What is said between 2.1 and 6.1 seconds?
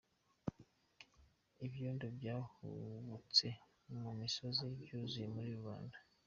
Byahubutse mu misozi byuzura muri rubanda